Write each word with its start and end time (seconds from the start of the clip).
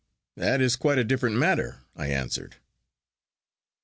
that 0.35 0.61
is 0.61 0.75
quite 0.75 0.97
a 0.97 1.03
different 1.03 1.35
matter,' 1.35 1.81
I 1.95 2.07
answered. 2.07 2.55